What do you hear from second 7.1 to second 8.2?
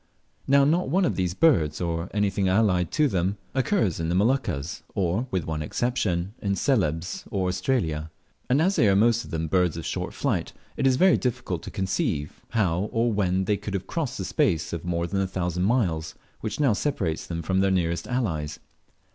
or Australia;